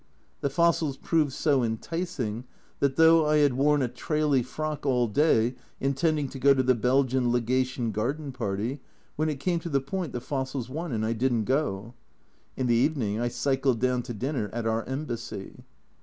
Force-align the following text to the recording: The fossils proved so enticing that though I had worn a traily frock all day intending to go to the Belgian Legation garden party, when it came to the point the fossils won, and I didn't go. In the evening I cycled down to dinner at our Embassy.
The 0.39 0.49
fossils 0.49 0.97
proved 0.97 1.31
so 1.31 1.61
enticing 1.63 2.45
that 2.79 2.95
though 2.95 3.27
I 3.27 3.37
had 3.37 3.53
worn 3.53 3.83
a 3.83 3.87
traily 3.87 4.43
frock 4.43 4.83
all 4.83 5.07
day 5.07 5.53
intending 5.79 6.27
to 6.29 6.39
go 6.39 6.55
to 6.55 6.63
the 6.63 6.73
Belgian 6.73 7.31
Legation 7.31 7.91
garden 7.91 8.31
party, 8.31 8.79
when 9.15 9.29
it 9.29 9.39
came 9.39 9.59
to 9.59 9.69
the 9.69 9.79
point 9.79 10.11
the 10.13 10.19
fossils 10.19 10.69
won, 10.69 10.91
and 10.91 11.05
I 11.05 11.13
didn't 11.13 11.43
go. 11.43 11.93
In 12.57 12.65
the 12.65 12.73
evening 12.73 13.19
I 13.19 13.27
cycled 13.27 13.79
down 13.79 14.01
to 14.01 14.13
dinner 14.15 14.49
at 14.51 14.65
our 14.65 14.83
Embassy. 14.85 15.65